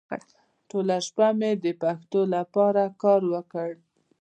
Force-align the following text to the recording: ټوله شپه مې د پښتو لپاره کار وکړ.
ټوله 0.69 0.97
شپه 1.07 1.27
مې 1.39 1.51
د 1.63 1.65
پښتو 1.81 2.21
لپاره 2.35 2.83
کار 3.01 3.21
وکړ. 3.33 3.69